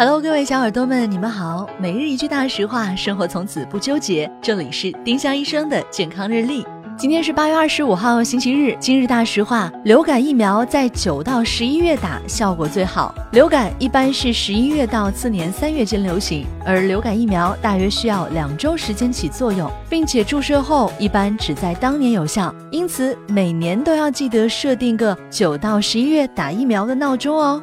[0.00, 1.68] Hello，各位小耳朵们，你们好。
[1.78, 4.32] 每日一句大实话，生活从此不纠结。
[4.40, 6.66] 这里是丁香医生的健康日历。
[6.96, 8.74] 今天是八月二十五号，星期日。
[8.80, 13.14] 今日大实话：流感疫苗在九到十一月打效果最好。
[13.32, 22.54] 流感一般是十一月到次年三月间流行，而流感疫苗大约需要两周时间起作用，并且注射后一般只在当年有效。
[22.70, 27.62] 因此，每年都要记得设定个九到十一月打疫苗的闹钟哦。